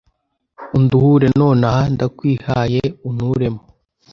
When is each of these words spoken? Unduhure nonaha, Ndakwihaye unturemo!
Unduhure 0.75 1.27
nonaha, 1.39 1.81
Ndakwihaye 1.93 2.83
unturemo! 3.07 3.61